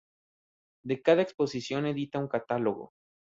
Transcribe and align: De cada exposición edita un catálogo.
De 0.83 0.99
cada 1.03 1.21
exposición 1.21 1.85
edita 1.85 2.17
un 2.17 2.27
catálogo. 2.27 2.91